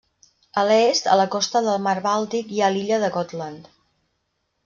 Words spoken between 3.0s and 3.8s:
de Gotland.